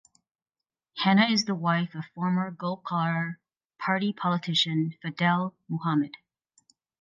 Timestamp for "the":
1.45-1.53